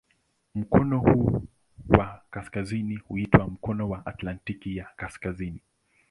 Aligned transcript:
Mkono 0.55 0.99
huu 0.99 1.41
wa 1.89 2.21
kaskazini 2.29 2.95
huitwa 2.95 3.47
"Mkondo 3.47 3.89
wa 3.89 4.05
Atlantiki 4.05 4.77
ya 4.77 4.87
Kaskazini". 4.95 5.61